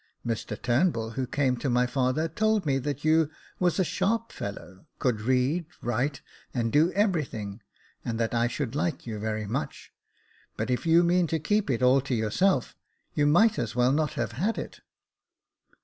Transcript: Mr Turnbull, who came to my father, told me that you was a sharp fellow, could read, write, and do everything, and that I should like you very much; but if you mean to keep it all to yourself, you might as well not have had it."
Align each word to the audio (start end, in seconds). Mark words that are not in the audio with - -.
Mr 0.25 0.59
Turnbull, 0.59 1.11
who 1.11 1.27
came 1.27 1.55
to 1.57 1.69
my 1.69 1.85
father, 1.85 2.27
told 2.27 2.65
me 2.65 2.79
that 2.79 3.05
you 3.05 3.29
was 3.59 3.77
a 3.77 3.83
sharp 3.83 4.31
fellow, 4.31 4.87
could 4.97 5.21
read, 5.21 5.67
write, 5.83 6.21
and 6.55 6.71
do 6.73 6.91
everything, 6.93 7.61
and 8.03 8.19
that 8.19 8.33
I 8.33 8.47
should 8.47 8.73
like 8.73 9.05
you 9.05 9.19
very 9.19 9.45
much; 9.45 9.93
but 10.57 10.71
if 10.71 10.87
you 10.87 11.03
mean 11.03 11.27
to 11.27 11.37
keep 11.37 11.69
it 11.69 11.83
all 11.83 12.01
to 12.01 12.15
yourself, 12.15 12.75
you 13.13 13.27
might 13.27 13.59
as 13.59 13.75
well 13.75 13.91
not 13.91 14.13
have 14.13 14.31
had 14.31 14.57
it." 14.57 14.79